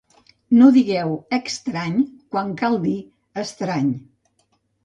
No 0.59 0.69
digueu 0.77 1.11
Extrany, 1.37 1.99
quan 2.35 2.57
cal 2.63 2.79
dir 2.87 2.97
Estrany 3.47 3.93